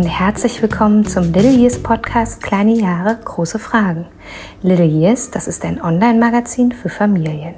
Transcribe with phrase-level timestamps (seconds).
[0.00, 4.06] und herzlich willkommen zum Little Years Podcast Kleine Jahre, große Fragen.
[4.62, 7.54] Little Years, das ist ein Online-Magazin für Familien.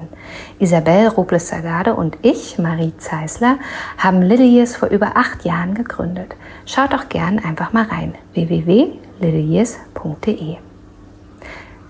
[0.59, 3.59] Isabel Robles-Sagade und ich, Marie Zeisler,
[3.97, 6.35] haben Little Years vor über acht Jahren gegründet.
[6.67, 8.17] Schaut auch gern einfach mal rein.
[8.35, 10.72] www.littleyears.de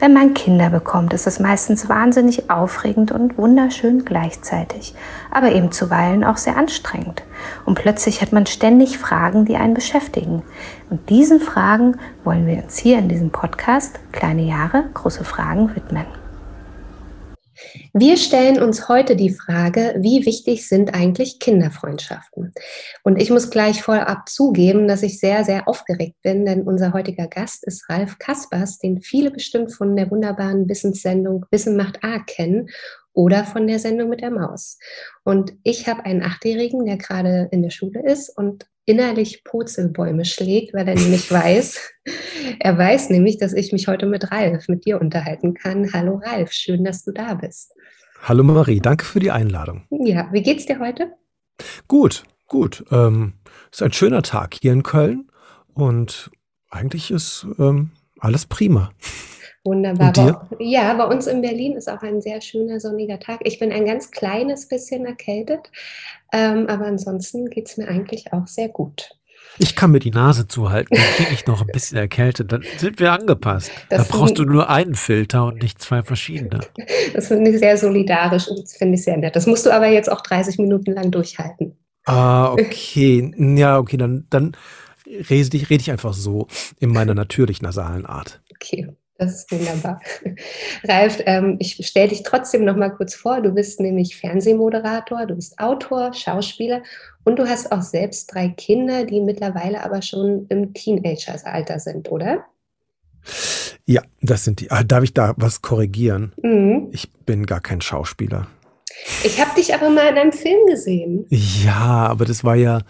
[0.03, 4.97] wenn man Kinder bekommt, ist es meistens wahnsinnig aufregend und wunderschön gleichzeitig,
[5.31, 7.23] aber eben zuweilen auch sehr anstrengend.
[7.65, 10.43] Und plötzlich hat man ständig Fragen, die einen beschäftigen.
[10.91, 16.22] Und diesen Fragen wollen wir uns hier in diesem Podcast Kleine Jahre, große Fragen widmen.
[17.93, 22.53] Wir stellen uns heute die Frage, wie wichtig sind eigentlich Kinderfreundschaften?
[23.03, 27.27] Und ich muss gleich vorab zugeben, dass ich sehr, sehr aufgeregt bin, denn unser heutiger
[27.27, 32.69] Gast ist Ralf Kaspers, den viele bestimmt von der wunderbaren Wissenssendung Wissen macht A kennen
[33.15, 34.79] oder von der Sendung mit der Maus.
[35.25, 40.75] Und ich habe einen Achtjährigen, der gerade in der Schule ist und innerlich Purzelbäume schlägt,
[40.75, 41.79] weil er nämlich weiß,
[42.59, 45.93] er weiß nämlich, dass ich mich heute mit Ralf, mit dir unterhalten kann.
[45.93, 47.73] Hallo Ralf, schön, dass du da bist.
[48.23, 49.85] Hallo Marie, danke für die Einladung.
[49.91, 51.13] Ja, wie geht's dir heute?
[51.89, 52.85] Gut, gut.
[52.91, 53.35] Ähm,
[53.71, 55.29] ist ein schöner Tag hier in Köln
[55.75, 56.31] und
[56.71, 58.91] eigentlich ist ähm, alles prima.
[59.65, 60.49] Wunderbar.
[60.59, 63.41] Ja, bei uns in Berlin ist auch ein sehr schöner sonniger Tag.
[63.45, 65.71] Ich bin ein ganz kleines bisschen erkältet,
[66.33, 69.11] ähm, aber ansonsten geht es mir eigentlich auch sehr gut.
[69.59, 72.99] Ich kann mir die Nase zuhalten, dann kriege ich noch ein bisschen erkältet, dann sind
[72.99, 73.71] wir angepasst.
[73.91, 76.61] Das da brauchst du nur einen Filter und nicht zwei verschiedene.
[77.15, 79.37] Das finde ich sehr solidarisch und das finde ich sehr nett.
[79.37, 81.77] Das musst du aber jetzt auch 30 Minuten lang durchhalten.
[82.07, 83.31] Ah, okay.
[83.37, 84.57] Ja, okay, dann, dann
[85.07, 86.47] rede ich, rede ich einfach so
[86.81, 88.41] in meiner natürlich nasalen Art.
[88.51, 88.89] Okay.
[89.23, 90.01] Das ist wunderbar.
[90.85, 93.41] Ralf, ähm, ich stelle dich trotzdem noch mal kurz vor.
[93.41, 96.83] Du bist nämlich Fernsehmoderator, du bist Autor, Schauspieler
[97.23, 102.45] und du hast auch selbst drei Kinder, die mittlerweile aber schon im Teenageralter sind, oder?
[103.87, 104.73] Ja, das sind die.
[104.73, 106.33] Ah, darf ich da was korrigieren?
[106.43, 106.89] Mhm.
[106.91, 108.49] Ich bin gar kein Schauspieler.
[109.23, 111.27] Ich habe dich aber mal in einem Film gesehen.
[111.29, 112.81] Ja, aber das war ja,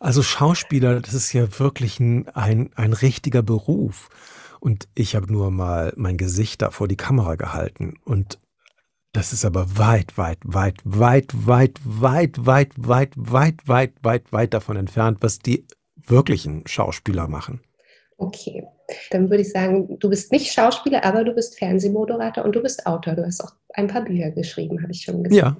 [0.00, 4.08] also Schauspieler, das ist ja wirklich ein, ein, ein richtiger Beruf.
[4.60, 7.94] Und ich habe nur mal mein Gesicht da vor die Kamera gehalten.
[8.04, 8.38] Und
[9.12, 14.54] das ist aber weit, weit, weit, weit, weit, weit, weit, weit, weit, weit, weit, weit
[14.54, 15.66] davon entfernt, was die
[15.96, 17.60] wirklichen Schauspieler machen.
[18.16, 18.64] Okay,
[19.10, 22.84] dann würde ich sagen, du bist nicht Schauspieler, aber du bist Fernsehmoderator und du bist
[22.86, 23.14] Autor.
[23.14, 25.34] Du hast auch ein paar Bücher geschrieben, habe ich schon gesagt.
[25.34, 25.56] Ja,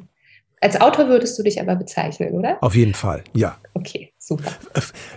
[0.60, 2.58] als Autor würdest du dich aber bezeichnen, oder?
[2.60, 3.58] Auf jeden Fall, ja.
[3.74, 4.50] Okay, super.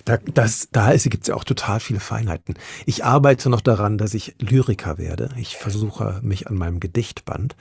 [0.06, 2.56] Da, das, da gibt es ja auch total viele Feinheiten.
[2.86, 5.30] Ich arbeite noch daran, dass ich Lyriker werde.
[5.38, 7.56] Ich versuche mich an meinem Gedichtband.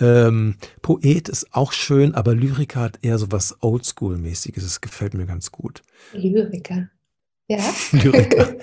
[0.00, 4.62] Ähm, Poet ist auch schön, aber Lyriker hat eher so was Oldschool-mäßiges.
[4.62, 5.82] Das gefällt mir ganz gut.
[6.12, 6.88] Lyriker.
[7.46, 7.58] Ja.
[7.92, 8.54] Lyriker.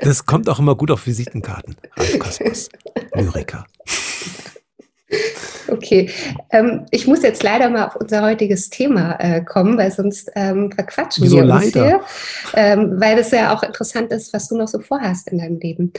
[0.00, 1.76] Das kommt auch immer gut auf Visitenkarten.
[1.96, 2.68] Ralf.
[3.14, 3.66] Lyriker.
[5.68, 6.10] Okay,
[6.50, 10.72] ähm, ich muss jetzt leider mal auf unser heutiges Thema äh, kommen, weil sonst ähm,
[10.72, 11.86] verquatschen Wieso wir uns leider?
[11.86, 12.00] hier,
[12.54, 15.92] ähm, weil es ja auch interessant ist, was du noch so vorhast in deinem Leben.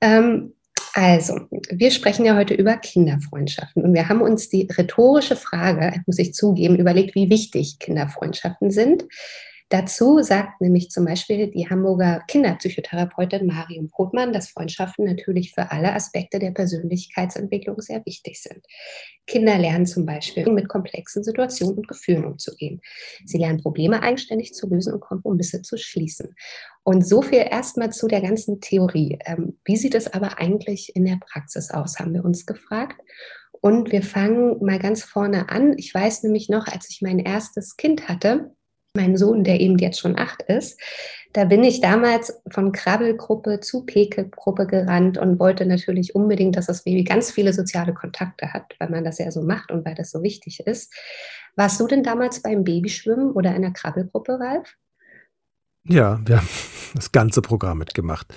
[0.00, 0.54] Ähm,
[0.94, 1.40] also,
[1.70, 6.34] wir sprechen ja heute über Kinderfreundschaften und wir haben uns die rhetorische Frage, muss ich
[6.34, 9.04] zugeben, überlegt, wie wichtig Kinderfreundschaften sind.
[9.72, 15.94] Dazu sagt nämlich zum Beispiel die Hamburger Kinderpsychotherapeutin Marion Brotmann, dass Freundschaften natürlich für alle
[15.94, 18.66] Aspekte der Persönlichkeitsentwicklung sehr wichtig sind.
[19.26, 22.82] Kinder lernen zum Beispiel mit komplexen Situationen und Gefühlen umzugehen.
[23.24, 26.36] Sie lernen Probleme eigenständig zu lösen und Kompromisse zu schließen.
[26.82, 29.20] Und so viel erstmal zu der ganzen Theorie.
[29.24, 33.00] Ähm, wie sieht es aber eigentlich in der Praxis aus, haben wir uns gefragt.
[33.62, 35.78] Und wir fangen mal ganz vorne an.
[35.78, 38.54] Ich weiß nämlich noch, als ich mein erstes Kind hatte,
[38.94, 40.78] mein Sohn, der eben jetzt schon acht ist,
[41.32, 46.84] da bin ich damals von Krabbelgruppe zu Peke-Gruppe gerannt und wollte natürlich unbedingt, dass das
[46.84, 50.10] Baby ganz viele soziale Kontakte hat, weil man das ja so macht und weil das
[50.10, 50.92] so wichtig ist.
[51.56, 54.76] Warst du denn damals beim Babyschwimmen oder einer Krabbelgruppe, Ralf?
[55.84, 56.48] Ja, wir haben
[56.94, 58.34] das ganze Programm mitgemacht.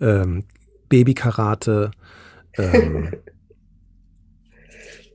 [0.00, 0.44] Ähm,
[0.88, 1.90] Babykarate,
[2.56, 3.10] ähm,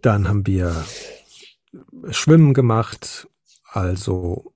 [0.01, 0.83] dann haben wir
[2.09, 3.29] Schwimmen gemacht,
[3.71, 4.50] also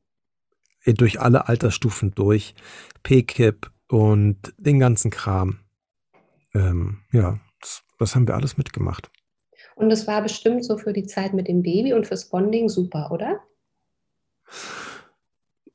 [0.94, 2.56] durch alle Altersstufen durch,
[3.04, 5.60] PKIP und den ganzen Kram.
[6.54, 9.10] Ähm, ja, das, das haben wir alles mitgemacht.
[9.76, 13.12] Und das war bestimmt so für die Zeit mit dem Baby und fürs Bonding super,
[13.12, 13.42] oder?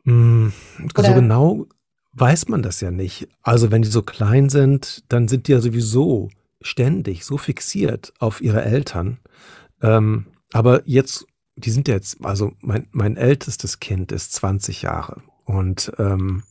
[0.04, 0.48] Mm,
[0.96, 1.08] oder?
[1.08, 1.66] So genau
[2.12, 3.28] weiß man das ja nicht.
[3.42, 6.30] Also wenn die so klein sind, dann sind die ja sowieso
[6.60, 9.18] ständig so fixiert auf ihre Eltern.
[9.82, 11.26] Ähm, aber jetzt
[11.60, 16.42] die sind jetzt, also mein, mein ältestes Kind ist 20 Jahre und ähm,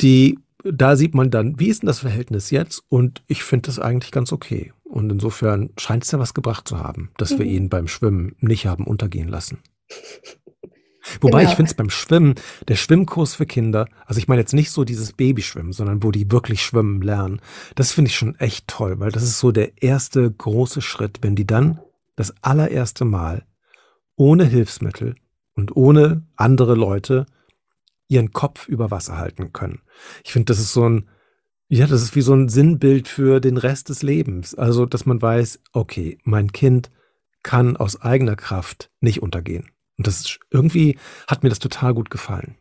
[0.00, 2.82] die, da sieht man dann, wie ist denn das Verhältnis jetzt?
[2.88, 4.72] Und ich finde das eigentlich ganz okay.
[4.84, 7.38] Und insofern scheint es ja was gebracht zu haben, dass mhm.
[7.38, 9.58] wir ihn beim Schwimmen nicht haben untergehen lassen.
[11.20, 11.50] Wobei genau.
[11.50, 12.34] ich finde es beim Schwimmen,
[12.68, 16.30] der Schwimmkurs für Kinder, also ich meine jetzt nicht so dieses Babyschwimmen, sondern wo die
[16.30, 17.40] wirklich schwimmen lernen,
[17.74, 21.36] das finde ich schon echt toll, weil das ist so der erste große Schritt, wenn
[21.36, 21.78] die dann
[22.16, 23.46] das allererste Mal
[24.16, 25.16] ohne Hilfsmittel
[25.54, 27.26] und ohne andere Leute
[28.08, 29.80] ihren Kopf über Wasser halten können.
[30.24, 31.08] Ich finde, das ist so ein,
[31.68, 34.54] ja, das ist wie so ein Sinnbild für den Rest des Lebens.
[34.54, 36.90] Also, dass man weiß, okay, mein Kind
[37.42, 39.70] kann aus eigener Kraft nicht untergehen.
[39.96, 42.56] Und das irgendwie hat mir das total gut gefallen.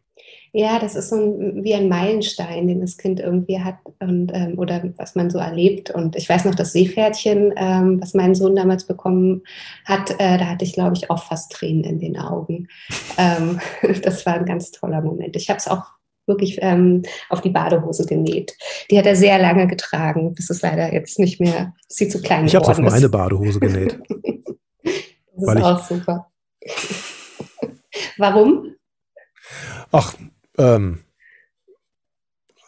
[0.56, 4.60] Ja, das ist so ein, wie ein Meilenstein, den das Kind irgendwie hat und ähm,
[4.60, 5.90] oder was man so erlebt.
[5.90, 9.42] Und ich weiß noch, das Seepferdchen, ähm, was mein Sohn damals bekommen
[9.84, 12.68] hat, äh, da hatte ich, glaube ich, auch fast Tränen in den Augen.
[13.16, 13.60] Ähm,
[14.02, 15.36] das war ein ganz toller Moment.
[15.36, 15.84] Ich habe es auch
[16.26, 18.58] wirklich ähm, auf die Badehose genäht.
[18.90, 22.46] Die hat er sehr lange getragen, bis es leider jetzt nicht mehr, sie zu klein
[22.46, 24.00] Ich habe es auf meine Badehose genäht.
[25.36, 26.32] das ist auch super.
[28.18, 28.76] Warum?
[29.92, 30.16] Ach,
[30.58, 31.04] ähm,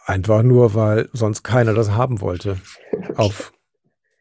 [0.05, 2.57] einfach nur, weil sonst keiner das haben wollte.
[3.15, 3.53] Auf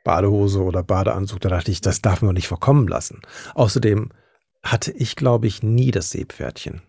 [0.05, 1.41] Badehose oder Badeanzug.
[1.41, 3.23] Da dachte ich, das darf man nicht vorkommen lassen.
[3.55, 4.11] Außerdem
[4.63, 6.83] hatte ich, glaube ich, nie das Seepferdchen.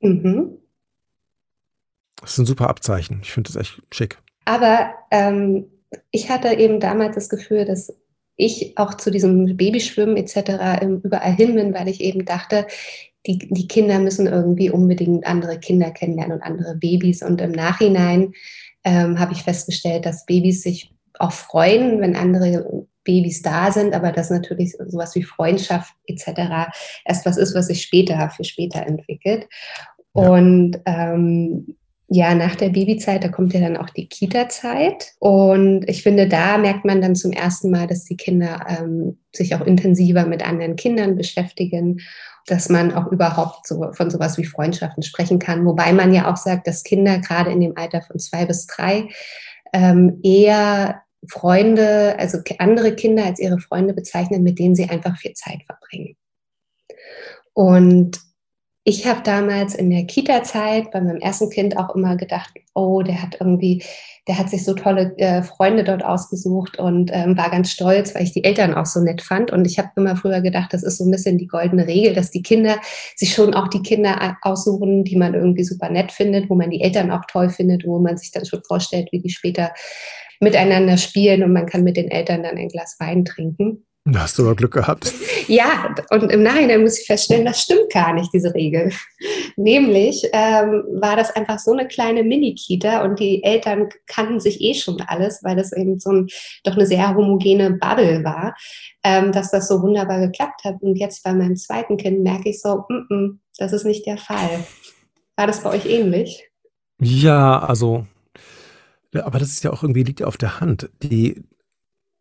[0.00, 0.58] Mhm.
[2.20, 3.20] Das ist ein super Abzeichen.
[3.22, 4.18] Ich finde das echt schick.
[4.44, 5.66] Aber ähm,
[6.10, 7.92] ich hatte eben damals das Gefühl, dass
[8.36, 10.82] ich auch zu diesem Babyschwimmen etc.
[11.04, 12.66] überall hin bin, weil ich eben dachte,
[13.26, 17.22] die, die Kinder müssen irgendwie unbedingt andere Kinder kennenlernen und andere Babys.
[17.22, 18.32] Und im Nachhinein
[18.84, 24.12] ähm, habe ich festgestellt, dass Babys sich auch freuen, wenn andere Babys da sind, aber
[24.12, 26.72] dass natürlich sowas wie Freundschaft etc.
[27.04, 29.46] erst was ist, was sich später für später entwickelt.
[30.14, 30.28] Ja.
[30.28, 31.76] Und ähm,
[32.08, 35.14] ja, nach der Babyzeit, da kommt ja dann auch die Kita-Zeit.
[35.18, 39.54] Und ich finde, da merkt man dann zum ersten Mal, dass die Kinder ähm, sich
[39.54, 42.00] auch intensiver mit anderen Kindern beschäftigen,
[42.46, 45.64] dass man auch überhaupt so, von sowas wie Freundschaften sprechen kann.
[45.64, 49.08] Wobei man ja auch sagt, dass Kinder gerade in dem Alter von zwei bis drei
[49.72, 55.32] ähm, eher Freunde, also andere Kinder als ihre Freunde bezeichnen, mit denen sie einfach viel
[55.32, 56.16] Zeit verbringen.
[57.54, 58.20] Und
[58.86, 63.22] ich habe damals in der Kita-Zeit bei meinem ersten Kind auch immer gedacht, oh, der
[63.22, 63.82] hat irgendwie,
[64.28, 68.24] der hat sich so tolle äh, Freunde dort ausgesucht und ähm, war ganz stolz, weil
[68.24, 69.50] ich die Eltern auch so nett fand.
[69.50, 72.30] Und ich habe immer früher gedacht, das ist so ein bisschen die goldene Regel, dass
[72.30, 72.78] die Kinder
[73.16, 76.82] sich schon auch die Kinder aussuchen, die man irgendwie super nett findet, wo man die
[76.82, 79.72] Eltern auch toll findet, wo man sich dann schon vorstellt, wie die später
[80.40, 83.86] miteinander spielen und man kann mit den Eltern dann ein Glas Wein trinken.
[84.06, 85.12] Da hast du aber Glück gehabt.
[85.46, 88.90] Ja, und im Nachhinein muss ich feststellen, das stimmt gar nicht, diese Regel.
[89.56, 94.72] Nämlich ähm, war das einfach so eine kleine Mini-Kita und die Eltern kannten sich eh
[94.72, 96.28] schon alles, weil das eben so ein,
[96.62, 98.56] doch eine sehr homogene Bubble war,
[99.02, 100.80] ähm, dass das so wunderbar geklappt hat.
[100.80, 104.16] Und jetzt bei meinem zweiten Kind merke ich so, mm -mm, das ist nicht der
[104.16, 104.64] Fall.
[105.36, 106.48] War das bei euch ähnlich?
[107.00, 108.06] Ja, also
[109.22, 110.90] aber das ist ja auch irgendwie liegt ja auf der Hand.
[111.02, 111.44] Die,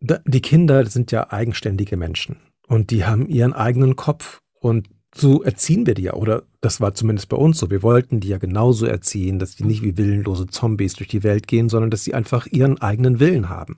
[0.04, 5.86] die Kinder sind ja eigenständige Menschen und die haben ihren eigenen Kopf und so erziehen
[5.86, 7.70] wir die ja, oder das war zumindest bei uns so.
[7.70, 11.48] Wir wollten die ja genauso erziehen, dass die nicht wie willenlose Zombies durch die Welt
[11.48, 13.78] gehen, sondern dass sie einfach ihren eigenen Willen haben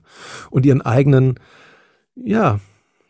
[0.50, 1.38] und ihren eigenen,
[2.14, 2.60] ja,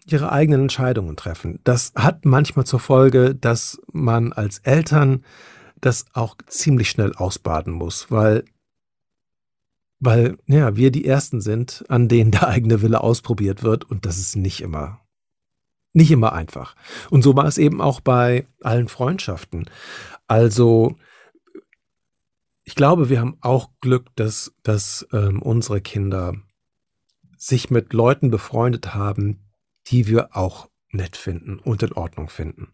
[0.06, 1.61] ihre eigenen Entscheidungen treffen.
[1.64, 5.25] Das hat manchmal zur Folge, dass man als Eltern
[5.80, 8.44] das auch ziemlich schnell ausbaden muss, weil
[9.98, 14.18] weil, ja, wir die Ersten sind, an denen der eigene Wille ausprobiert wird und das
[14.18, 15.00] ist nicht immer,
[15.92, 16.76] nicht immer einfach.
[17.10, 19.68] Und so war es eben auch bei allen Freundschaften.
[20.26, 20.96] Also,
[22.64, 26.34] ich glaube, wir haben auch Glück, dass, dass ähm, unsere Kinder
[27.36, 29.46] sich mit Leuten befreundet haben,
[29.86, 32.72] die wir auch nett finden und in Ordnung finden.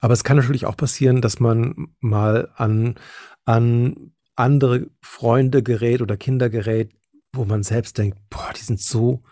[0.00, 2.96] Aber es kann natürlich auch passieren, dass man mal an,
[3.44, 6.92] an andere Freunde gerät oder Kinder gerät,
[7.32, 9.22] wo man selbst denkt, boah, die sind so,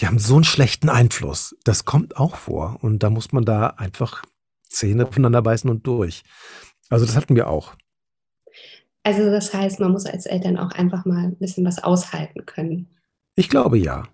[0.00, 1.56] die haben so einen schlechten Einfluss.
[1.64, 2.78] Das kommt auch vor.
[2.82, 4.24] Und da muss man da einfach
[4.68, 6.22] Zähne aufeinander beißen und durch.
[6.90, 7.74] Also das hatten wir auch.
[9.02, 12.88] Also das heißt, man muss als Eltern auch einfach mal ein bisschen was aushalten können.
[13.36, 14.08] Ich glaube ja.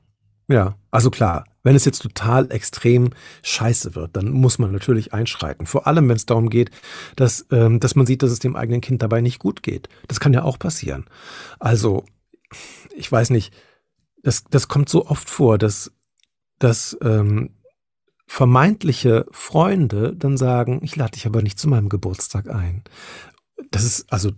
[0.50, 3.10] Ja, also klar, wenn es jetzt total extrem
[3.42, 5.64] scheiße wird, dann muss man natürlich einschreiten.
[5.64, 6.72] Vor allem, wenn es darum geht,
[7.14, 9.88] dass, ähm, dass man sieht, dass es dem eigenen Kind dabei nicht gut geht.
[10.08, 11.04] Das kann ja auch passieren.
[11.60, 12.04] Also,
[12.96, 13.54] ich weiß nicht,
[14.24, 15.92] das, das kommt so oft vor, dass,
[16.58, 17.50] dass ähm,
[18.26, 22.82] vermeintliche Freunde dann sagen, ich lade dich aber nicht zu meinem Geburtstag ein.
[23.70, 24.32] Das ist, also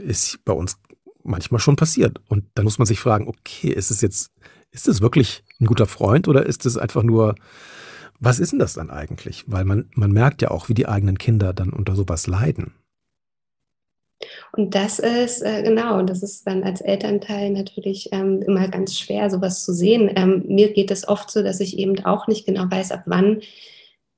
[0.00, 0.78] ist bei uns
[1.22, 2.20] manchmal schon passiert.
[2.28, 4.32] Und dann muss man sich fragen, okay, ist es jetzt,
[4.74, 7.36] ist es wirklich ein guter Freund oder ist es einfach nur,
[8.20, 9.44] was ist denn das dann eigentlich?
[9.46, 12.74] Weil man, man merkt ja auch, wie die eigenen Kinder dann unter sowas leiden.
[14.52, 19.30] Und das ist, äh, genau, das ist dann als Elternteil natürlich ähm, immer ganz schwer,
[19.30, 20.10] sowas zu sehen.
[20.16, 23.40] Ähm, mir geht es oft so, dass ich eben auch nicht genau weiß, ab wann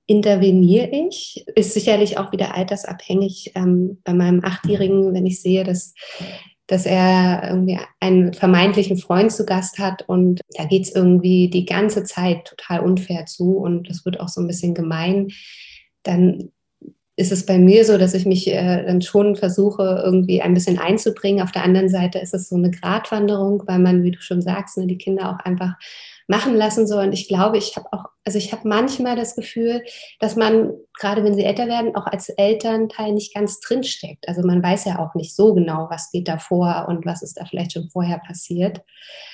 [0.07, 1.45] interveniere ich.
[1.55, 3.53] Ist sicherlich auch wieder altersabhängig.
[3.57, 5.95] Ähm, bei meinem Achtjährigen, wenn ich sehe, dass
[6.67, 11.65] dass er irgendwie einen vermeintlichen Freund zu Gast hat und da geht es irgendwie die
[11.65, 15.29] ganze Zeit total unfair zu und das wird auch so ein bisschen gemein,
[16.03, 16.51] dann
[17.17, 20.79] ist es bei mir so, dass ich mich äh, dann schon versuche, irgendwie ein bisschen
[20.79, 21.43] einzubringen.
[21.43, 24.77] Auf der anderen Seite ist es so eine Gratwanderung, weil man, wie du schon sagst,
[24.77, 25.77] ne, die Kinder auch einfach
[26.29, 27.07] machen lassen soll.
[27.07, 29.83] Und ich glaube, ich habe auch, also ich habe manchmal das Gefühl,
[30.19, 34.27] dass man, gerade wenn sie älter werden, auch als Elternteil nicht ganz drinsteckt.
[34.29, 37.39] Also man weiß ja auch nicht so genau, was geht da vor und was ist
[37.39, 38.83] da vielleicht schon vorher passiert.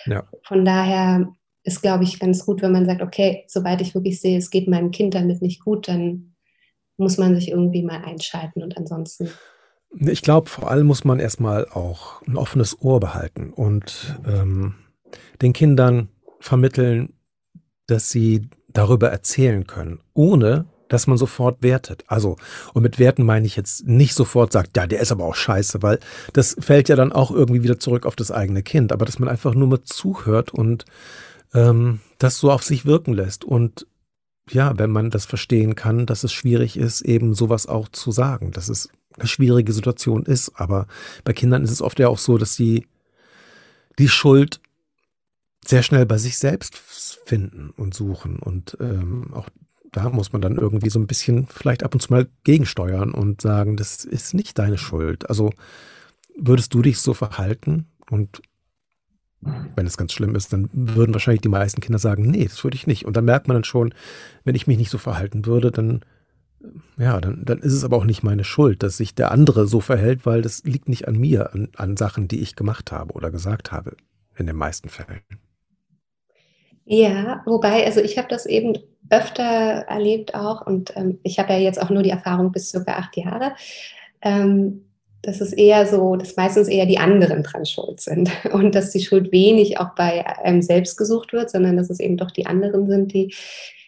[0.05, 0.25] Ja.
[0.45, 1.29] Von daher
[1.65, 4.69] ist, glaube ich, ganz gut, wenn man sagt, okay, soweit ich wirklich sehe, es geht
[4.69, 6.35] meinem Kind damit nicht gut, dann
[6.99, 9.31] muss man sich irgendwie mal einschalten und ansonsten.
[9.99, 14.75] Ich glaube, vor allem muss man erstmal auch ein offenes Ohr behalten und ähm,
[15.41, 16.09] den Kindern
[16.43, 17.15] vermitteln,
[17.87, 22.05] dass sie darüber erzählen können, ohne dass man sofort wertet.
[22.07, 22.37] Also,
[22.75, 25.83] und mit Werten meine ich jetzt nicht sofort sagt, ja, der ist aber auch scheiße,
[25.83, 25.99] weil
[26.35, 29.29] das fällt ja dann auch irgendwie wieder zurück auf das eigene Kind, aber dass man
[29.29, 30.85] einfach nur mal zuhört und
[31.55, 33.87] ähm, das so auf sich wirken lässt und
[34.51, 38.51] ja, wenn man das verstehen kann, dass es schwierig ist, eben sowas auch zu sagen,
[38.51, 40.53] dass es eine schwierige Situation ist.
[40.57, 40.89] Aber
[41.25, 42.87] bei Kindern ist es oft ja auch so, dass sie
[43.99, 44.61] die Schuld
[45.65, 46.77] sehr schnell bei sich selbst
[47.25, 48.39] finden und suchen.
[48.39, 49.49] Und ähm, auch
[49.93, 53.43] da muss man dann irgendwie so ein bisschen vielleicht ab und zu mal gegensteuern und
[53.43, 55.29] sagen, das ist nicht deine Schuld.
[55.29, 55.51] Also
[56.37, 58.43] würdest du dich so verhalten und
[59.43, 62.77] wenn es ganz schlimm ist, dann würden wahrscheinlich die meisten Kinder sagen, nee, das würde
[62.77, 63.05] ich nicht.
[63.05, 63.93] Und dann merkt man dann schon,
[64.45, 66.05] wenn ich mich nicht so verhalten würde, dann,
[66.97, 69.81] ja, dann, dann ist es aber auch nicht meine Schuld, dass sich der andere so
[69.81, 73.33] verhält, weil das liegt nicht an mir, an, an Sachen, die ich gemacht habe oder
[73.33, 73.97] gesagt habe,
[74.37, 75.23] in den meisten Fällen.
[76.85, 78.79] Ja, wobei, also ich habe das eben
[79.11, 82.95] öfter erlebt auch und ähm, ich habe ja jetzt auch nur die Erfahrung bis circa
[82.95, 83.55] acht Jahre.
[84.23, 84.85] Ähm,
[85.23, 89.03] dass es eher so, dass meistens eher die anderen dran schuld sind und dass die
[89.03, 92.89] Schuld wenig auch bei einem selbst gesucht wird, sondern dass es eben doch die anderen
[92.89, 93.35] sind, die,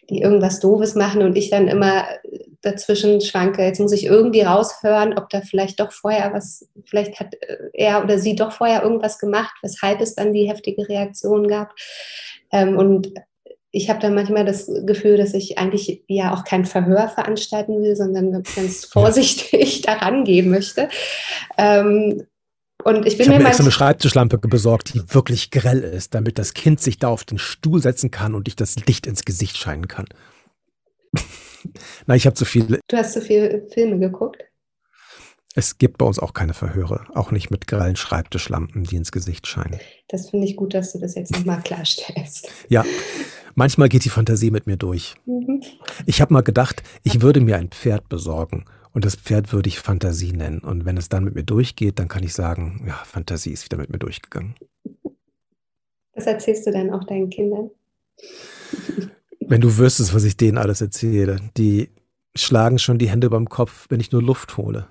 [0.09, 2.05] die irgendwas Doofes machen und ich dann immer
[2.61, 3.63] dazwischen schwanke.
[3.63, 7.35] Jetzt muss ich irgendwie raushören, ob da vielleicht doch vorher was, vielleicht hat
[7.73, 11.73] er oder sie doch vorher irgendwas gemacht, weshalb es dann die heftige Reaktion gab.
[12.55, 13.11] Ähm, und
[13.71, 17.97] ich habe dann manchmal das Gefühl, dass ich eigentlich ja auch kein Verhör veranstalten will,
[17.97, 20.87] sondern ganz vorsichtig daran gehen möchte.
[21.57, 22.23] Ähm,
[22.85, 26.39] und ich bin ich mir, mir extra eine Schreibtischlampe besorgt, die wirklich grell ist, damit
[26.39, 29.57] das Kind sich da auf den Stuhl setzen kann und ich das Licht ins Gesicht
[29.57, 30.05] scheinen kann.
[32.05, 32.79] Na, ich habe zu viele.
[32.87, 34.41] Du hast zu viele Filme geguckt?
[35.57, 39.47] Es gibt bei uns auch keine Verhöre, auch nicht mit grellen Schreibtischlampen, die ins Gesicht
[39.47, 39.79] scheinen.
[40.09, 42.49] Das finde ich gut, dass du das jetzt nochmal klarstellst.
[42.67, 42.83] Ja,
[43.55, 45.15] manchmal geht die Fantasie mit mir durch.
[45.25, 45.63] Mhm.
[46.05, 49.79] Ich habe mal gedacht, ich würde mir ein Pferd besorgen und das Pferd würde ich
[49.79, 50.59] Fantasie nennen.
[50.59, 53.77] Und wenn es dann mit mir durchgeht, dann kann ich sagen, ja, Fantasie ist wieder
[53.77, 54.55] mit mir durchgegangen.
[56.13, 57.71] Was erzählst du dann auch deinen Kindern?
[59.39, 61.91] Wenn du wüsstest, was ich denen alles erzähle, die
[62.35, 64.87] schlagen schon die Hände beim Kopf, wenn ich nur Luft hole.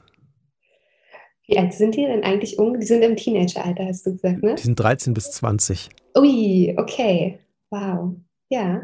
[1.46, 2.56] Wie alt sind die denn eigentlich?
[2.56, 4.54] Die sind im Teenageralter, hast du gesagt, ne?
[4.54, 5.90] Die sind 13 bis 20.
[6.16, 7.38] Ui, okay.
[7.70, 8.14] Wow.
[8.48, 8.82] Ja.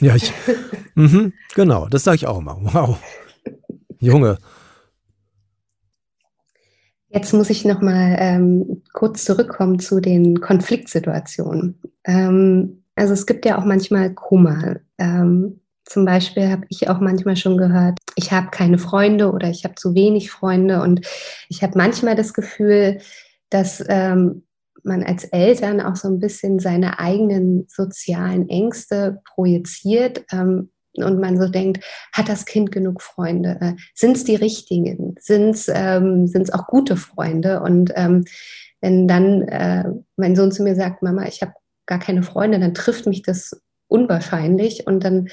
[0.00, 0.32] Ja, ich,
[0.94, 2.58] mh, genau, das sage ich auch immer.
[2.60, 2.98] Wow.
[4.00, 4.38] Junge.
[7.08, 11.80] Jetzt muss ich noch mal ähm, kurz zurückkommen zu den Konfliktsituationen.
[12.04, 14.80] Ähm, also es gibt ja auch manchmal Kummer.
[14.98, 19.64] Ähm, zum Beispiel habe ich auch manchmal schon gehört, ich habe keine Freunde oder ich
[19.64, 20.82] habe zu wenig Freunde.
[20.82, 21.06] Und
[21.48, 23.00] ich habe manchmal das Gefühl,
[23.50, 24.44] dass ähm,
[24.82, 30.24] man als Eltern auch so ein bisschen seine eigenen sozialen Ängste projiziert.
[30.32, 33.58] Ähm, und man so denkt, hat das Kind genug Freunde?
[33.60, 35.16] Äh, sind es die richtigen?
[35.18, 37.60] Sind es ähm, auch gute Freunde?
[37.60, 38.24] Und ähm,
[38.80, 39.84] wenn dann äh,
[40.16, 41.52] mein Sohn zu mir sagt, Mama, ich habe
[41.86, 44.86] gar keine Freunde, dann trifft mich das unwahrscheinlich.
[44.86, 45.28] Und dann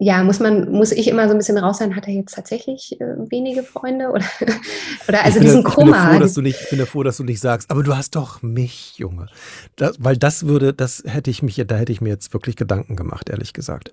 [0.00, 3.00] ja, muss man, muss ich immer so ein bisschen raus sein, hat er jetzt tatsächlich
[3.00, 4.24] äh, wenige Freunde oder,
[5.08, 5.88] oder also diesen Kummer.
[5.88, 7.96] Ich bin, froh, dass du nicht, ich bin froh, dass du nicht sagst, aber du
[7.96, 9.26] hast doch mich, Junge.
[9.74, 12.94] Das, weil das würde, das hätte ich mich, da hätte ich mir jetzt wirklich Gedanken
[12.94, 13.92] gemacht, ehrlich gesagt.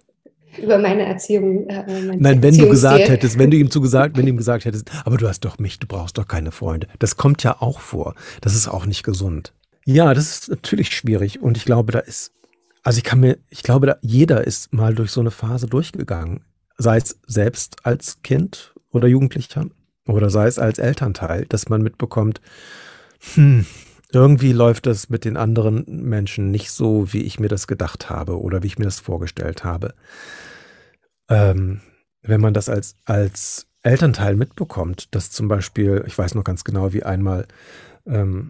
[0.62, 1.68] über meine Erziehung.
[1.70, 4.66] Äh, mein Nein, wenn du gesagt hättest, wenn du ihm zugesagt, wenn du ihm gesagt
[4.66, 6.88] hättest, aber du hast doch mich, du brauchst doch keine Freunde.
[7.00, 8.14] Das kommt ja auch vor.
[8.42, 9.54] Das ist auch nicht gesund.
[9.88, 12.32] Ja, das ist natürlich schwierig und ich glaube, da ist,
[12.86, 16.46] also ich kann mir, ich glaube, da, jeder ist mal durch so eine Phase durchgegangen,
[16.77, 19.65] sei es selbst als Kind oder Jugendlicher
[20.08, 22.42] oder sei es als Elternteil, dass man mitbekommt,
[23.34, 23.65] hm,
[24.12, 28.39] irgendwie läuft das mit den anderen Menschen nicht so, wie ich mir das gedacht habe
[28.39, 29.96] oder wie ich mir das vorgestellt habe.
[31.27, 31.82] Ähm,
[32.22, 36.94] wenn man das als, als Elternteil mitbekommt, dass zum Beispiel, ich weiß noch ganz genau,
[36.94, 37.48] wie einmal
[38.06, 38.50] ähm,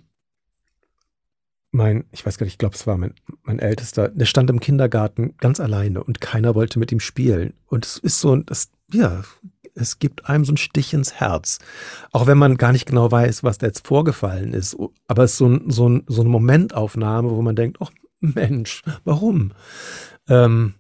[1.75, 3.13] mein, ich weiß gar nicht, ich glaube, es war mein,
[3.43, 7.53] mein Ältester, der stand im Kindergarten ganz alleine und keiner wollte mit ihm spielen.
[7.67, 9.23] Und es ist so, das, ja,
[9.75, 11.59] es gibt einem so ein Stich ins Herz.
[12.11, 14.75] Auch wenn man gar nicht genau weiß, was da jetzt vorgefallen ist.
[15.07, 17.89] Aber es ist so, ein, so, ein, so eine Momentaufnahme, wo man denkt, oh
[18.21, 19.51] Mensch, warum?
[20.27, 20.75] Ähm,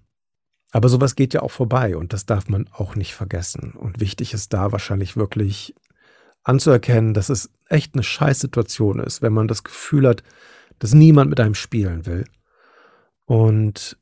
[0.71, 3.71] aber sowas geht ja auch vorbei und das darf man auch nicht vergessen.
[3.71, 5.75] Und wichtig ist da wahrscheinlich wirklich
[6.43, 10.23] anzuerkennen, dass es echt eine Scheißsituation ist, wenn man das Gefühl hat,
[10.79, 12.25] dass niemand mit einem spielen will.
[13.25, 13.97] Und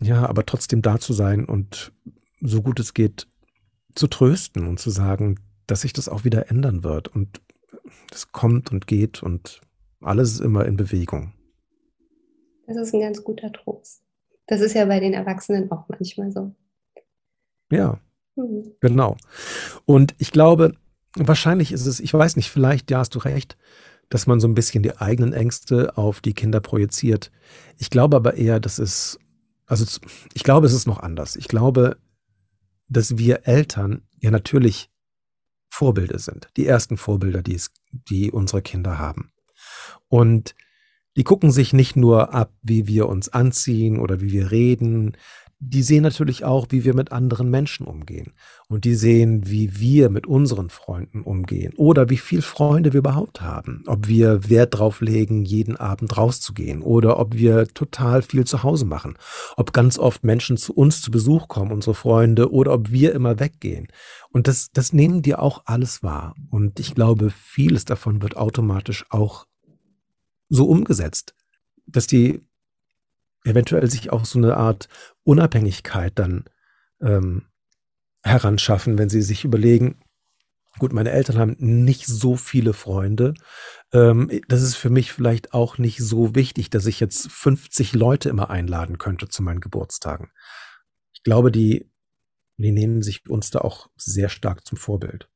[0.00, 1.92] ja, aber trotzdem da zu sein und
[2.40, 3.26] so gut es geht
[3.94, 7.40] zu trösten und zu sagen, dass sich das auch wieder ändern wird und
[8.10, 9.60] das kommt und geht und
[10.00, 11.32] alles ist immer in Bewegung.
[12.66, 14.02] Das ist ein ganz guter Trost.
[14.46, 16.54] Das ist ja bei den Erwachsenen auch manchmal so.
[17.70, 17.98] Ja,
[18.36, 18.72] mhm.
[18.80, 19.16] genau.
[19.86, 20.74] Und ich glaube,
[21.16, 23.56] wahrscheinlich ist es, ich weiß nicht, vielleicht, ja, hast du recht,
[24.08, 27.30] dass man so ein bisschen die eigenen Ängste auf die Kinder projiziert.
[27.78, 29.18] Ich glaube aber eher, dass es,
[29.66, 30.00] also
[30.34, 31.36] ich glaube, es ist noch anders.
[31.36, 31.96] Ich glaube,
[32.88, 34.90] dass wir Eltern ja natürlich
[35.68, 36.48] Vorbilder sind.
[36.56, 39.32] Die ersten Vorbilder, die, es, die unsere Kinder haben.
[40.08, 40.54] Und
[41.16, 45.16] die gucken sich nicht nur ab, wie wir uns anziehen oder wie wir reden,
[45.58, 48.34] die sehen natürlich auch, wie wir mit anderen Menschen umgehen.
[48.68, 51.72] Und die sehen, wie wir mit unseren Freunden umgehen.
[51.76, 53.82] Oder wie viel Freunde wir überhaupt haben.
[53.86, 56.82] Ob wir Wert drauf legen, jeden Abend rauszugehen.
[56.82, 59.16] Oder ob wir total viel zu Hause machen.
[59.56, 62.52] Ob ganz oft Menschen zu uns zu Besuch kommen, unsere Freunde.
[62.52, 63.88] Oder ob wir immer weggehen.
[64.28, 66.34] Und das, das nehmen die auch alles wahr.
[66.50, 69.46] Und ich glaube, vieles davon wird automatisch auch
[70.50, 71.34] so umgesetzt,
[71.86, 72.42] dass die
[73.44, 74.88] eventuell sich auch so eine Art
[75.26, 76.44] Unabhängigkeit dann
[77.00, 77.46] ähm,
[78.22, 80.00] heranschaffen, wenn sie sich überlegen,
[80.78, 83.34] gut, meine Eltern haben nicht so viele Freunde.
[83.92, 88.28] Ähm, das ist für mich vielleicht auch nicht so wichtig, dass ich jetzt 50 Leute
[88.28, 90.30] immer einladen könnte zu meinen Geburtstagen.
[91.12, 91.90] Ich glaube, die,
[92.56, 95.28] die nehmen sich uns da auch sehr stark zum Vorbild.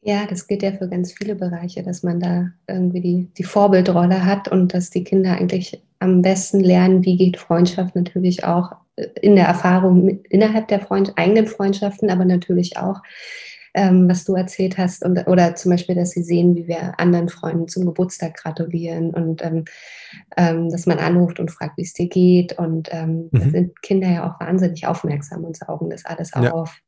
[0.00, 4.24] Ja, das gilt ja für ganz viele Bereiche, dass man da irgendwie die, die Vorbildrolle
[4.24, 9.08] hat und dass die Kinder eigentlich am besten lernen, wie geht Freundschaft natürlich auch äh,
[9.20, 13.02] in der Erfahrung mit, innerhalb der Freund, eigenen Freundschaften, aber natürlich auch,
[13.74, 17.28] ähm, was du erzählt hast, und, oder zum Beispiel, dass sie sehen, wie wir anderen
[17.28, 19.64] Freunden zum Geburtstag gratulieren und ähm,
[20.36, 22.56] ähm, dass man anruft und fragt, wie es dir geht.
[22.56, 23.38] Und ähm, mhm.
[23.40, 26.52] da sind Kinder ja auch wahnsinnig aufmerksam und saugen das alles ja.
[26.52, 26.78] auf.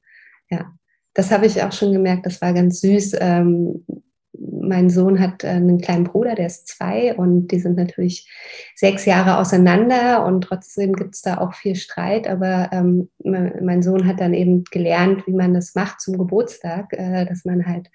[0.48, 0.72] Ja
[1.20, 3.16] das habe ich auch schon gemerkt, das war ganz süß.
[3.20, 3.84] Ähm,
[4.32, 8.26] mein Sohn hat äh, einen kleinen Bruder, der ist zwei und die sind natürlich
[8.74, 12.26] sechs Jahre auseinander und trotzdem gibt es da auch viel Streit.
[12.26, 17.26] Aber ähm, mein Sohn hat dann eben gelernt, wie man das macht zum Geburtstag, äh,
[17.26, 17.90] dass man halt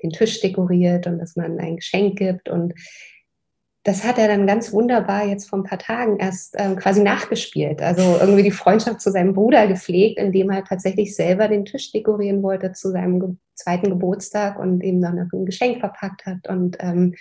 [0.00, 2.74] den Tisch dekoriert und dass man ein Geschenk gibt und
[3.84, 7.80] das hat er dann ganz wunderbar jetzt vor ein paar Tagen erst ähm, quasi nachgespielt.
[7.80, 12.42] Also irgendwie die Freundschaft zu seinem Bruder gepflegt, indem er tatsächlich selber den Tisch dekorieren
[12.42, 16.76] wollte zu seinem ge zweiten Geburtstag und eben dann noch ein Geschenk verpackt hat und
[16.78, 17.16] ähm,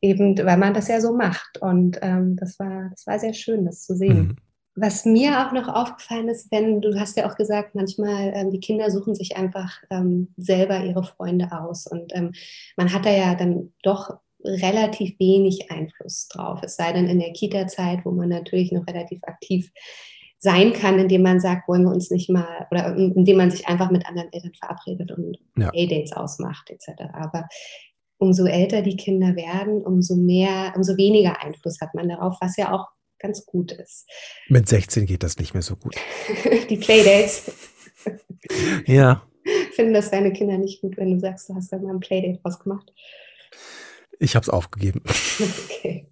[0.00, 1.58] eben, weil man das ja so macht.
[1.60, 4.18] Und ähm, das war, das war sehr schön, das zu sehen.
[4.18, 4.36] Mhm.
[4.74, 8.60] Was mir auch noch aufgefallen ist, wenn du hast ja auch gesagt, manchmal ähm, die
[8.60, 12.32] Kinder suchen sich einfach ähm, selber ihre Freunde aus und ähm,
[12.76, 16.60] man hat da ja dann doch relativ wenig Einfluss drauf.
[16.62, 19.70] Es sei denn in der Kita-Zeit, wo man natürlich noch relativ aktiv
[20.38, 23.90] sein kann, indem man sagt, wollen wir uns nicht mal, oder indem man sich einfach
[23.90, 25.68] mit anderen Eltern verabredet und ja.
[25.68, 27.02] A-Dates ausmacht, etc.
[27.12, 27.46] Aber
[28.18, 32.72] umso älter die Kinder werden, umso mehr, umso weniger Einfluss hat man darauf, was ja
[32.72, 32.88] auch
[33.20, 34.08] ganz gut ist.
[34.48, 35.94] Mit 16 geht das nicht mehr so gut.
[36.70, 37.52] die Playdates.
[38.86, 39.22] ja.
[39.72, 42.40] Finden das deine Kinder nicht gut, wenn du sagst, du hast da mal ein Playdate
[42.42, 42.92] ausgemacht?
[44.18, 45.02] Ich habe es aufgegeben.
[45.64, 46.06] Okay.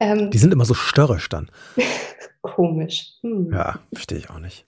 [0.00, 1.50] Ähm, die sind immer so störrisch dann.
[2.42, 3.14] Komisch.
[3.22, 3.50] Hm.
[3.52, 4.66] Ja, verstehe ich auch nicht.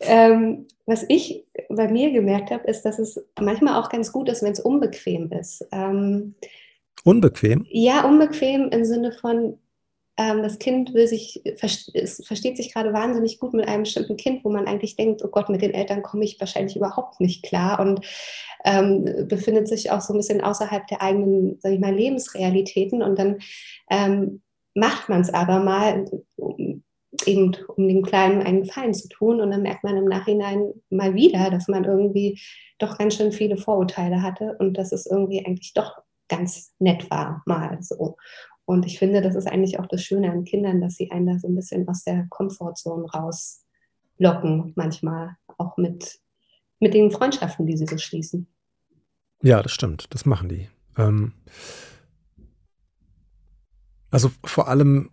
[0.00, 4.42] Ähm, was ich bei mir gemerkt habe, ist, dass es manchmal auch ganz gut ist,
[4.42, 5.66] wenn es unbequem ist.
[5.72, 6.36] Ähm,
[7.02, 7.66] unbequem?
[7.68, 9.58] Ja, unbequem im Sinne von,
[10.16, 14.66] das Kind will sich, versteht sich gerade wahnsinnig gut mit einem bestimmten Kind, wo man
[14.66, 18.00] eigentlich denkt, oh Gott, mit den Eltern komme ich wahrscheinlich überhaupt nicht klar und
[18.64, 23.18] ähm, befindet sich auch so ein bisschen außerhalb der eigenen, sag ich mal, Lebensrealitäten und
[23.18, 23.38] dann
[23.90, 24.42] ähm,
[24.74, 26.82] macht man es aber mal, um,
[27.26, 31.14] eben um dem Kleinen einen Gefallen zu tun und dann merkt man im Nachhinein mal
[31.14, 32.40] wieder, dass man irgendwie
[32.78, 35.92] doch ganz schön viele Vorurteile hatte und dass es irgendwie eigentlich doch
[36.28, 38.16] ganz nett war, mal so.
[38.66, 41.38] Und ich finde, das ist eigentlich auch das Schöne an Kindern, dass sie einen da
[41.38, 46.18] so ein bisschen aus der Komfortzone rauslocken, manchmal auch mit,
[46.80, 48.48] mit den Freundschaften, die sie so schließen.
[49.40, 50.68] Ja, das stimmt, das machen die.
[50.98, 51.32] Ähm,
[54.10, 55.10] also vor allem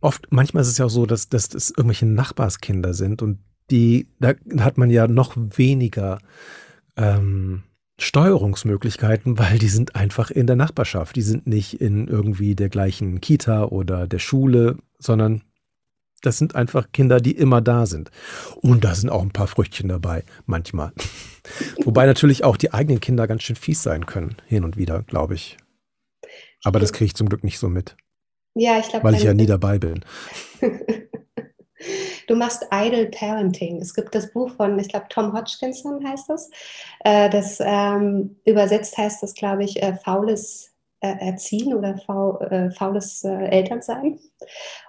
[0.00, 4.34] oft, manchmal ist es ja auch so, dass, das irgendwelche Nachbarskinder sind und die, da
[4.60, 6.20] hat man ja noch weniger
[6.96, 7.64] ähm,
[7.98, 11.16] Steuerungsmöglichkeiten, weil die sind einfach in der Nachbarschaft.
[11.16, 15.42] Die sind nicht in irgendwie der gleichen Kita oder der Schule, sondern
[16.22, 18.10] das sind einfach Kinder, die immer da sind.
[18.56, 20.92] Und da sind auch ein paar Früchtchen dabei, manchmal.
[21.84, 25.34] Wobei natürlich auch die eigenen Kinder ganz schön fies sein können, hin und wieder, glaube
[25.34, 25.56] ich.
[26.64, 27.96] Aber das kriege ich zum Glück nicht so mit.
[28.54, 29.04] Ja, ich glaube.
[29.04, 30.04] Weil ich ja nie dabei bin.
[32.28, 33.80] Du machst Idle Parenting.
[33.80, 36.50] Es gibt das Buch von, ich glaube, Tom Hodgkinson heißt das.
[37.00, 42.70] Äh, das ähm, übersetzt heißt das, glaube ich, äh, faules äh, Erziehen oder faul, äh,
[42.70, 44.18] faules äh, Elternsein.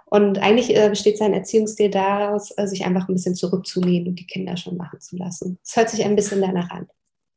[0.05, 4.57] Und eigentlich äh, besteht sein Erziehungsstil daraus, sich einfach ein bisschen zurückzulehnen und die Kinder
[4.57, 5.59] schon machen zu lassen.
[5.63, 6.87] Es hört sich ein bisschen danach an.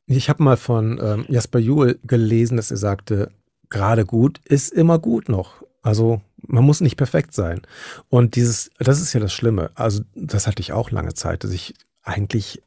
[0.07, 3.31] Ich habe mal von ähm, Jasper Juhl gelesen, dass er sagte,
[3.69, 5.63] gerade gut ist immer gut noch.
[5.83, 7.63] Also man muss nicht perfekt sein.
[8.09, 9.71] Und dieses, das ist ja das Schlimme.
[9.75, 12.63] Also das hatte ich auch lange Zeit, dass ich eigentlich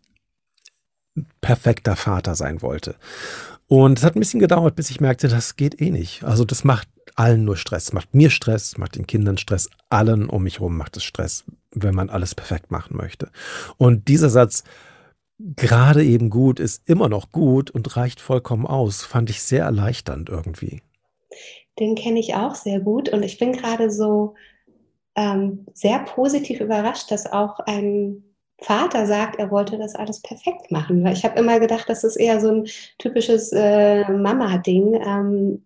[1.41, 2.95] perfekter Vater sein wollte.
[3.67, 6.23] Und es hat ein bisschen gedauert, bis ich merkte, das geht eh nicht.
[6.23, 7.93] Also das macht allen nur Stress.
[7.93, 11.95] Macht mir Stress, macht den Kindern Stress, allen um mich herum macht es Stress, wenn
[11.95, 13.31] man alles perfekt machen möchte.
[13.77, 14.63] Und dieser Satz,
[15.39, 20.29] gerade eben gut, ist immer noch gut und reicht vollkommen aus, fand ich sehr erleichternd
[20.29, 20.81] irgendwie
[21.79, 24.35] den kenne ich auch sehr gut und ich bin gerade so
[25.15, 28.23] ähm, sehr positiv überrascht, dass auch ein
[28.61, 31.03] Vater sagt, er wollte das alles perfekt machen.
[31.03, 35.65] Weil ich habe immer gedacht, das ist eher so ein typisches äh, Mama-Ding, ähm,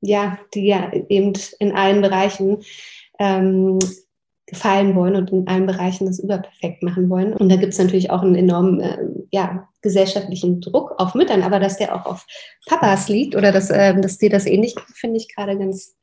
[0.00, 2.62] ja, die ja eben in allen Bereichen
[3.18, 3.78] ähm,
[4.46, 7.32] gefallen wollen und in allen Bereichen das überperfekt machen wollen.
[7.32, 8.98] Und da gibt es natürlich auch einen enormen äh,
[9.30, 12.26] ja, gesellschaftlichen Druck auf Müttern, aber dass der auch auf
[12.66, 15.96] Papas liegt oder dass, äh, dass die das ähnlich finde ich gerade ganz,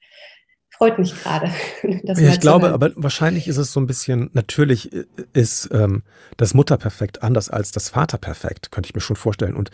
[0.70, 1.50] freut mich gerade.
[2.04, 4.92] Ja, ich glaube, aber wahrscheinlich ist es so ein bisschen, natürlich
[5.32, 6.04] ist ähm,
[6.36, 9.56] das Mutterperfekt anders als das Vaterperfekt, könnte ich mir schon vorstellen.
[9.56, 9.70] Und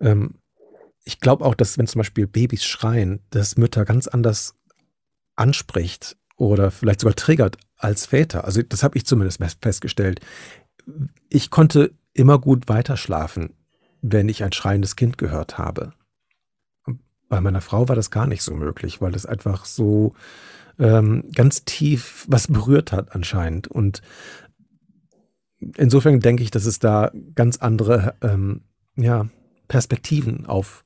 [0.00, 0.34] ähm,
[1.04, 4.54] ich glaube auch, dass wenn zum Beispiel Babys schreien, das Mütter ganz anders
[5.36, 8.44] anspricht oder vielleicht sogar triggert als Väter.
[8.44, 10.20] Also das habe ich zumindest festgestellt.
[11.28, 13.54] Ich konnte immer gut weiterschlafen,
[14.00, 15.92] wenn ich ein schreiendes Kind gehört habe.
[17.28, 20.14] Bei meiner Frau war das gar nicht so möglich, weil es einfach so
[20.78, 23.68] ähm, ganz tief was berührt hat anscheinend.
[23.68, 24.02] Und
[25.76, 28.62] insofern denke ich, dass es da ganz andere ähm,
[28.96, 29.28] ja,
[29.68, 30.84] Perspektiven auf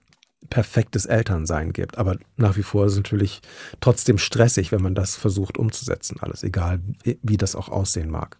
[0.48, 1.98] perfektes Elternsein gibt.
[1.98, 3.40] Aber nach wie vor ist es natürlich
[3.80, 6.80] trotzdem stressig, wenn man das versucht umzusetzen, alles, egal
[7.22, 8.38] wie, das auch aussehen mag.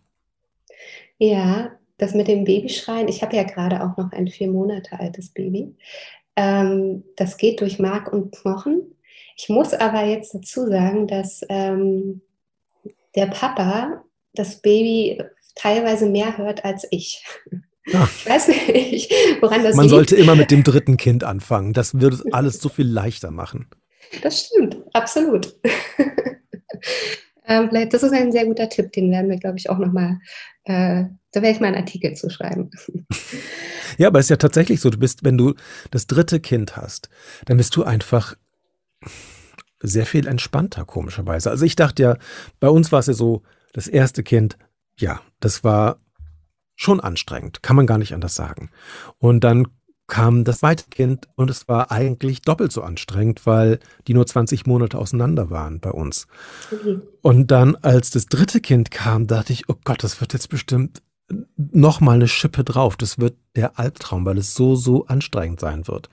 [1.19, 5.31] Ja, das mit dem Babyschreien, ich habe ja gerade auch noch ein vier Monate altes
[5.31, 5.75] Baby.
[6.37, 8.95] Ähm, das geht durch Mark und Knochen.
[9.37, 12.21] Ich muss aber jetzt dazu sagen, dass ähm,
[13.15, 15.23] der Papa das Baby
[15.55, 17.25] teilweise mehr hört als ich.
[17.87, 18.09] Ja.
[18.17, 19.91] Ich weiß nicht, woran das Man liegt.
[19.91, 21.73] sollte immer mit dem dritten Kind anfangen.
[21.73, 23.69] Das würde alles so viel leichter machen.
[24.23, 25.55] Das stimmt, absolut.
[27.47, 30.19] ähm, das ist ein sehr guter Tipp, den werden wir, glaube ich, auch nochmal,
[30.65, 32.71] äh, da werde ich mal einen Artikel zu schreiben.
[33.99, 35.55] ja, aber es ist ja tatsächlich so, du bist, wenn du
[35.91, 37.09] das dritte Kind hast,
[37.47, 38.37] dann bist du einfach
[39.81, 41.51] sehr viel entspannter, komischerweise.
[41.51, 42.17] Also ich dachte ja,
[42.61, 44.57] bei uns war es ja so, das erste Kind,
[44.99, 46.01] ja, das war
[46.77, 48.71] schon anstrengend, kann man gar nicht anders sagen.
[49.19, 49.67] Und dann
[50.07, 54.67] kam das zweite Kind und es war eigentlich doppelt so anstrengend, weil die nur 20
[54.67, 56.29] Monate auseinander waren bei uns.
[56.71, 57.01] Okay.
[57.23, 61.03] Und dann, als das dritte Kind kam, dachte ich, oh Gott, das wird jetzt bestimmt
[61.57, 62.97] noch mal eine Schippe drauf.
[62.97, 66.09] Das wird der Albtraum, weil es so, so anstrengend sein wird.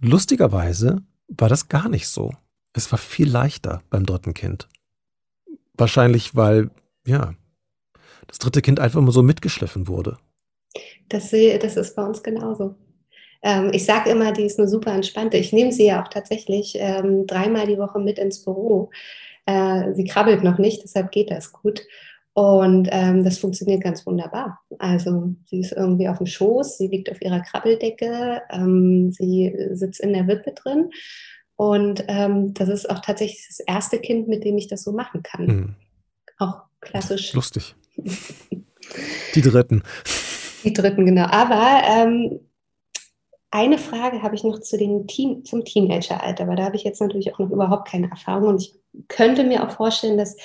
[0.00, 2.34] Lustigerweise war das gar nicht so.
[2.74, 4.68] Es war viel leichter beim dritten Kind.
[5.74, 6.70] Wahrscheinlich, weil,
[7.06, 7.34] ja,
[8.30, 10.18] das dritte Kind einfach immer so mitgeschliffen wurde.
[11.08, 12.76] Das, das ist bei uns genauso.
[13.42, 15.36] Ähm, ich sage immer, die ist eine super entspannte.
[15.36, 18.90] Ich nehme sie ja auch tatsächlich ähm, dreimal die Woche mit ins Büro.
[19.46, 21.82] Äh, sie krabbelt noch nicht, deshalb geht das gut.
[22.32, 24.60] Und ähm, das funktioniert ganz wunderbar.
[24.78, 30.00] Also sie ist irgendwie auf dem Schoß, sie liegt auf ihrer Krabbeldecke, ähm, sie sitzt
[30.00, 30.90] in der Wippe drin.
[31.56, 35.22] Und ähm, das ist auch tatsächlich das erste Kind, mit dem ich das so machen
[35.22, 35.46] kann.
[35.46, 35.74] Mhm.
[36.38, 37.34] Auch klassisch.
[37.34, 37.74] Lustig.
[39.34, 39.82] Die dritten.
[40.64, 41.26] Die dritten, genau.
[41.26, 42.40] Aber ähm,
[43.50, 47.00] eine Frage habe ich noch zu den Teen, zum Teenageralter, weil da habe ich jetzt
[47.00, 48.74] natürlich auch noch überhaupt keine Erfahrung und ich
[49.08, 50.36] könnte mir auch vorstellen, dass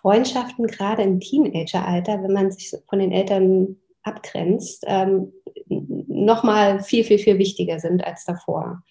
[0.00, 5.32] Freundschaften gerade im Teenageralter, wenn man sich von den Eltern abgrenzt, ähm,
[5.68, 8.82] nochmal viel, viel, viel wichtiger sind als davor.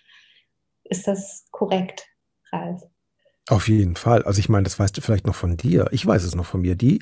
[0.83, 2.07] Ist das korrekt,
[2.51, 2.81] Ralf?
[3.49, 4.23] Auf jeden Fall.
[4.23, 5.87] Also ich meine, das weißt du vielleicht noch von dir.
[5.91, 6.75] Ich weiß es noch von mir.
[6.75, 7.01] Die,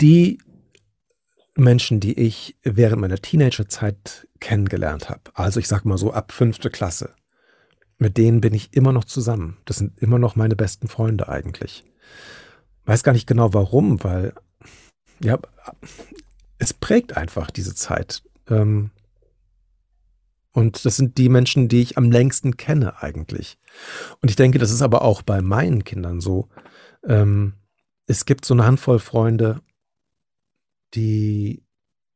[0.00, 0.38] die
[1.56, 6.70] Menschen, die ich während meiner Teenagerzeit kennengelernt habe, also ich sag mal so ab fünfte
[6.70, 7.14] Klasse,
[7.98, 9.56] mit denen bin ich immer noch zusammen.
[9.64, 11.84] Das sind immer noch meine besten Freunde eigentlich.
[12.84, 14.34] Weiß gar nicht genau warum, weil
[15.20, 15.38] ja,
[16.58, 18.22] es prägt einfach diese Zeit.
[18.48, 18.90] Ähm,
[20.52, 23.58] und das sind die Menschen, die ich am längsten kenne eigentlich.
[24.20, 26.48] Und ich denke, das ist aber auch bei meinen Kindern so.
[27.06, 27.54] Ähm,
[28.06, 29.60] es gibt so eine Handvoll Freunde,
[30.96, 31.64] die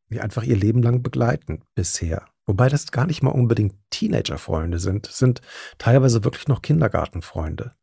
[0.09, 2.27] mich einfach ihr Leben lang begleiten bisher.
[2.47, 5.09] Wobei das gar nicht mal unbedingt Teenager-Freunde sind.
[5.09, 5.41] Es sind
[5.79, 7.77] teilweise wirklich noch Kindergartenfreunde.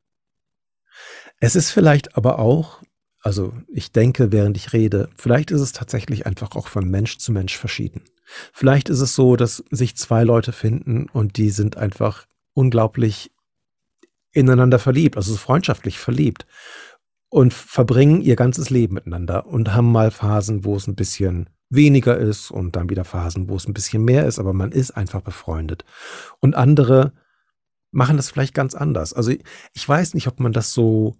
[1.39, 2.81] Es ist vielleicht aber auch,
[3.21, 7.31] also ich denke, während ich rede, vielleicht ist es tatsächlich einfach auch von Mensch zu
[7.31, 8.03] Mensch verschieden.
[8.51, 13.31] Vielleicht ist es so, dass sich zwei Leute finden und die sind einfach unglaublich
[14.31, 16.45] ineinander verliebt, also freundschaftlich verliebt
[17.29, 22.17] und verbringen ihr ganzes Leben miteinander und haben mal Phasen, wo es ein bisschen weniger
[22.17, 25.21] ist und dann wieder Phasen, wo es ein bisschen mehr ist, aber man ist einfach
[25.21, 25.83] befreundet.
[26.39, 27.13] Und andere
[27.91, 29.13] machen das vielleicht ganz anders.
[29.13, 31.15] Also ich, weiß nicht, ob man das so,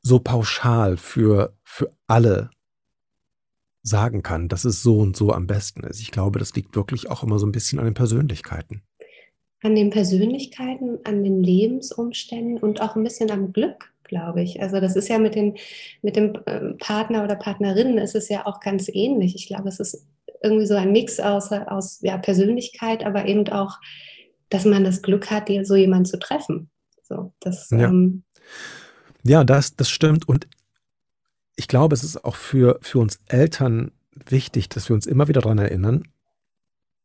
[0.00, 2.50] so pauschal für, für alle
[3.82, 6.00] sagen kann, dass es so und so am besten ist.
[6.00, 8.82] Ich glaube, das liegt wirklich auch immer so ein bisschen an den Persönlichkeiten.
[9.62, 14.60] An den Persönlichkeiten, an den Lebensumständen und auch ein bisschen am Glück glaube ich.
[14.60, 15.56] Also das ist ja mit, den,
[16.02, 19.34] mit dem ähm, Partner oder Partnerin ist es ja auch ganz ähnlich.
[19.36, 20.06] Ich glaube, es ist
[20.42, 23.78] irgendwie so ein Mix aus, aus ja, Persönlichkeit, aber eben auch,
[24.48, 26.70] dass man das Glück hat, so jemanden zu treffen.
[27.02, 28.24] So, das, ja, ähm,
[29.22, 30.28] ja das, das stimmt.
[30.28, 30.48] Und
[31.56, 33.92] ich glaube, es ist auch für, für uns Eltern
[34.28, 36.04] wichtig, dass wir uns immer wieder daran erinnern,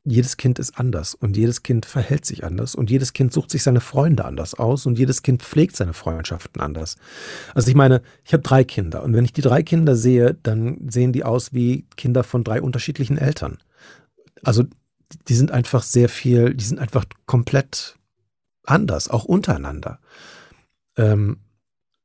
[0.06, 3.64] jedes Kind ist anders und jedes Kind verhält sich anders und jedes Kind sucht sich
[3.64, 6.98] seine Freunde anders aus und jedes Kind pflegt seine Freundschaften anders.
[7.56, 10.90] Also ich meine, ich habe drei Kinder und wenn ich die drei Kinder sehe, dann
[10.90, 13.60] sehen die aus wie Kinder von drei unterschiedlichen Eltern.
[14.44, 14.66] Also
[15.28, 17.96] die sind einfach sehr viel, die sind einfach komplett
[18.66, 20.00] anders, auch untereinander.
[20.98, 21.38] Ähm,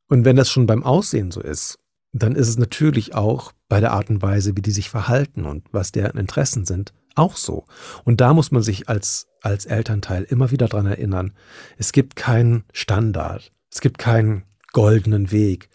[0.09, 1.79] und wenn das schon beim Aussehen so ist,
[2.13, 5.67] dann ist es natürlich auch bei der Art und Weise, wie die sich verhalten und
[5.73, 7.67] was deren Interessen sind, auch so.
[8.05, 11.33] Und da muss man sich als, als Elternteil immer wieder dran erinnern,
[11.77, 15.69] es gibt keinen Standard, es gibt keinen goldenen Weg.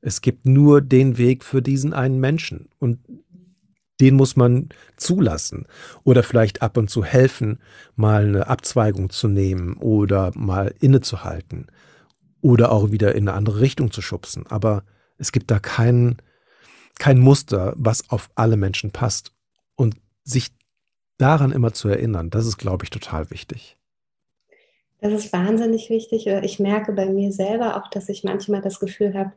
[0.00, 2.68] Es gibt nur den Weg für diesen einen Menschen.
[2.78, 3.00] Und
[4.00, 5.66] den muss man zulassen
[6.04, 7.58] oder vielleicht ab und zu helfen,
[7.96, 11.66] mal eine Abzweigung zu nehmen oder mal innezuhalten
[12.40, 14.46] oder auch wieder in eine andere Richtung zu schubsen.
[14.46, 14.84] Aber
[15.18, 16.18] es gibt da kein,
[16.98, 19.32] kein Muster, was auf alle Menschen passt.
[19.74, 20.50] Und sich
[21.18, 23.76] daran immer zu erinnern, das ist, glaube ich, total wichtig.
[25.00, 26.26] Das ist wahnsinnig wichtig.
[26.26, 29.32] Ich merke bei mir selber auch, dass ich manchmal das Gefühl habe,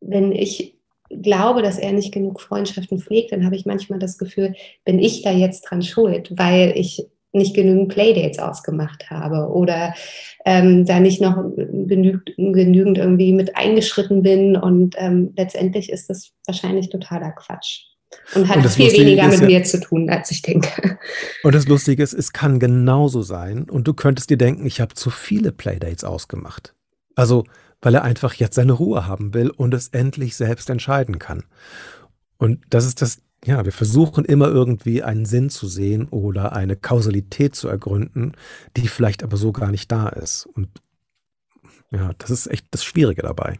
[0.00, 0.76] wenn ich
[1.10, 5.22] glaube, dass er nicht genug Freundschaften pflegt, dann habe ich manchmal das Gefühl, bin ich
[5.22, 9.94] da jetzt dran schuld, weil ich nicht genügend Playdates ausgemacht habe oder
[10.44, 14.56] ähm, da nicht noch genügend, genügend irgendwie mit eingeschritten bin.
[14.56, 17.95] Und ähm, letztendlich ist das wahrscheinlich totaler Quatsch.
[18.34, 20.98] Und hat und viel Lustige weniger mit ja, mir zu tun, als ich denke.
[21.42, 23.68] Und das Lustige ist, es kann genauso sein.
[23.68, 26.74] Und du könntest dir denken, ich habe zu viele Playdates ausgemacht.
[27.14, 27.44] Also,
[27.80, 31.44] weil er einfach jetzt seine Ruhe haben will und es endlich selbst entscheiden kann.
[32.38, 36.76] Und das ist das, ja, wir versuchen immer irgendwie einen Sinn zu sehen oder eine
[36.76, 38.32] Kausalität zu ergründen,
[38.76, 40.46] die vielleicht aber so gar nicht da ist.
[40.46, 40.68] Und
[41.90, 43.58] ja, das ist echt das Schwierige dabei.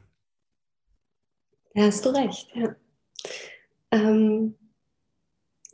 [1.74, 2.74] Da hast du recht, ja.
[3.90, 4.55] Ähm,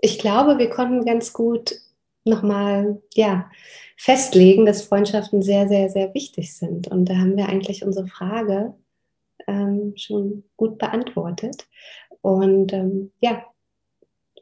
[0.01, 1.75] ich glaube, wir konnten ganz gut
[2.25, 3.51] nochmal ja,
[3.97, 6.89] festlegen, dass Freundschaften sehr, sehr, sehr wichtig sind.
[6.89, 8.75] Und da haben wir eigentlich unsere Frage
[9.47, 11.67] ähm, schon gut beantwortet.
[12.21, 13.45] Und ähm, ja,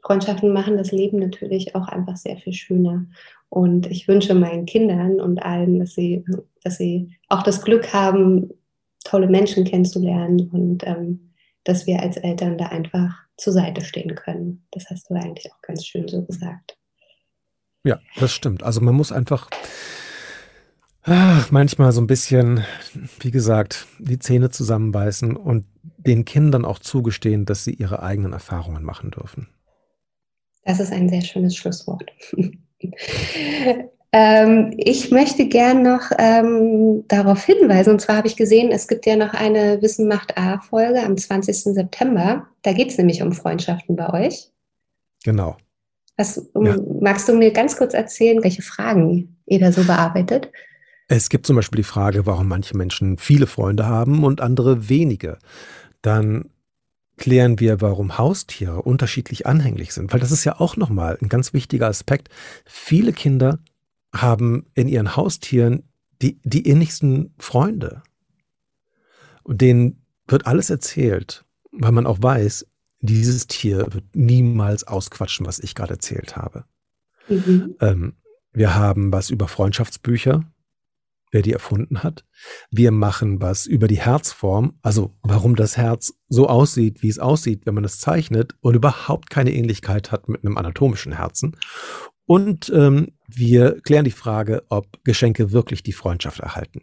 [0.03, 3.05] Freundschaften machen das Leben natürlich auch einfach sehr viel schöner.
[3.49, 6.23] Und ich wünsche meinen Kindern und allen, dass sie,
[6.63, 8.51] dass sie auch das Glück haben,
[9.03, 11.30] tolle Menschen kennenzulernen und ähm,
[11.63, 14.65] dass wir als Eltern da einfach zur Seite stehen können.
[14.71, 16.77] Das hast du eigentlich auch ganz schön so gesagt.
[17.83, 18.63] Ja, das stimmt.
[18.63, 19.49] Also man muss einfach
[21.03, 22.63] ach, manchmal so ein bisschen,
[23.19, 25.65] wie gesagt, die Zähne zusammenbeißen und
[25.97, 29.47] den Kindern auch zugestehen, dass sie ihre eigenen Erfahrungen machen dürfen.
[30.63, 32.11] Das ist ein sehr schönes Schlusswort.
[34.13, 39.05] Ähm, ich möchte gern noch ähm, darauf hinweisen, und zwar habe ich gesehen, es gibt
[39.05, 41.55] ja noch eine Wissen macht A-Folge am 20.
[41.75, 42.47] September.
[42.61, 44.49] Da geht es nämlich um Freundschaften bei euch.
[45.23, 45.55] Genau.
[46.17, 46.75] Was, um, ja.
[46.99, 50.51] Magst du mir ganz kurz erzählen, welche Fragen ihr da so bearbeitet?
[51.07, 55.39] Es gibt zum Beispiel die Frage, warum manche Menschen viele Freunde haben und andere wenige.
[56.01, 56.49] Dann
[57.17, 61.53] klären wir, warum Haustiere unterschiedlich anhänglich sind, weil das ist ja auch nochmal ein ganz
[61.53, 62.29] wichtiger Aspekt.
[62.65, 63.59] Viele Kinder
[64.13, 65.83] haben in ihren Haustieren
[66.21, 68.03] die, die innigsten Freunde.
[69.43, 72.67] Und denen wird alles erzählt, weil man auch weiß,
[72.99, 76.65] dieses Tier wird niemals ausquatschen, was ich gerade erzählt habe.
[77.27, 77.75] Mhm.
[77.79, 78.13] Ähm,
[78.53, 80.43] wir haben was über Freundschaftsbücher,
[81.31, 82.25] wer die erfunden hat.
[82.69, 87.65] Wir machen was über die Herzform, also warum das Herz so aussieht, wie es aussieht,
[87.65, 91.55] wenn man es zeichnet und überhaupt keine Ähnlichkeit hat mit einem anatomischen Herzen.
[92.25, 96.81] Und ähm, wir klären die Frage, ob Geschenke wirklich die Freundschaft erhalten.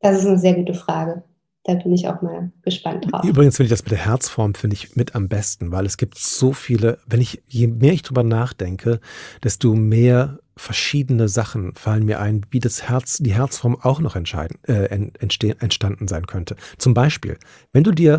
[0.00, 1.24] Das ist eine sehr gute Frage.
[1.64, 3.24] Da bin ich auch mal gespannt drauf.
[3.24, 6.16] Übrigens finde ich das mit der Herzform finde ich mit am besten, weil es gibt
[6.16, 9.00] so viele, wenn ich, je mehr ich drüber nachdenke,
[9.42, 14.58] desto mehr verschiedene Sachen fallen mir ein, wie das Herz, die Herzform auch noch entscheiden,
[14.64, 16.56] äh, entstanden sein könnte.
[16.78, 17.38] Zum Beispiel,
[17.72, 18.18] wenn du dir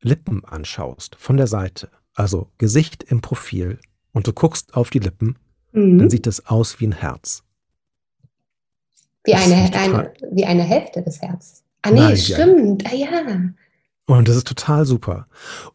[0.00, 3.80] Lippen anschaust von der Seite, also Gesicht im Profil
[4.12, 5.36] und du guckst auf die Lippen,
[5.72, 5.98] mhm.
[5.98, 7.42] dann sieht das aus wie ein Herz.
[9.24, 11.62] Wie eine, eine, wie eine Hälfte des Herzens.
[11.82, 12.86] Ah nee, Nein, stimmt.
[12.86, 13.08] Ah ja.
[14.06, 15.26] Und das ist total super.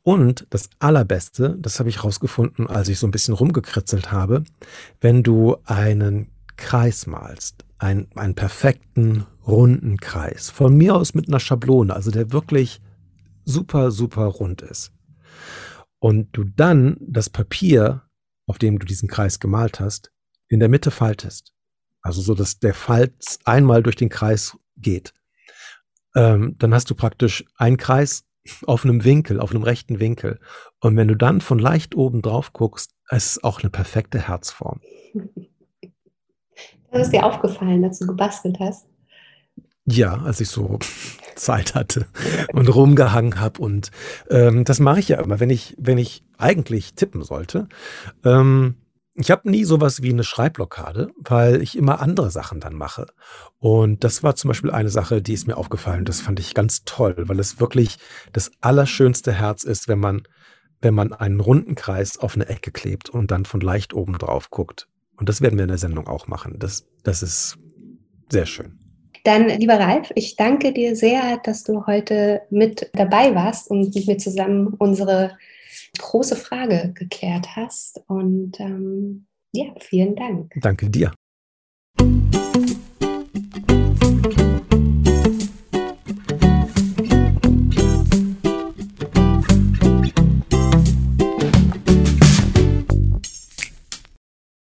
[0.01, 4.43] Und das Allerbeste, das habe ich rausgefunden, als ich so ein bisschen rumgekritzelt habe,
[5.01, 11.39] wenn du einen Kreis malst, einen, einen perfekten, runden Kreis, von mir aus mit einer
[11.39, 12.81] Schablone, also der wirklich
[13.45, 14.91] super, super rund ist.
[15.99, 18.01] Und du dann das Papier,
[18.47, 20.11] auf dem du diesen Kreis gemalt hast,
[20.47, 21.53] in der Mitte faltest.
[22.01, 25.13] Also so, dass der Falz einmal durch den Kreis geht
[26.15, 28.25] ähm, dann hast du praktisch einen Kreis
[28.65, 30.39] auf einem Winkel, auf einem rechten Winkel.
[30.79, 34.81] Und wenn du dann von leicht oben drauf guckst, ist es auch eine perfekte Herzform.
[36.91, 38.85] Das ist dir aufgefallen, dass du gebastelt hast?
[39.85, 40.79] Ja, als ich so
[41.35, 42.07] Zeit hatte
[42.53, 43.61] und rumgehangen habe.
[43.61, 43.91] Und
[44.29, 47.67] ähm, das mache ich ja immer, wenn ich, wenn ich eigentlich tippen sollte.
[48.23, 48.75] Ähm,
[49.15, 53.05] ich habe nie sowas wie eine Schreibblockade, weil ich immer andere Sachen dann mache.
[53.59, 56.05] Und das war zum Beispiel eine Sache, die ist mir aufgefallen.
[56.05, 57.99] Das fand ich ganz toll, weil es wirklich
[58.31, 60.23] das allerschönste Herz ist, wenn man,
[60.81, 64.49] wenn man einen runden Kreis auf eine Ecke klebt und dann von leicht oben drauf
[64.49, 64.87] guckt.
[65.15, 66.57] Und das werden wir in der Sendung auch machen.
[66.57, 67.59] Das, das ist
[68.29, 68.82] sehr schön.
[69.23, 74.07] Dann, lieber Ralf, ich danke dir sehr, dass du heute mit dabei warst und mit
[74.07, 75.37] mir zusammen unsere
[75.97, 78.01] große Frage geklärt hast.
[78.07, 80.53] Und ähm, ja, vielen Dank.
[80.61, 81.13] Danke dir.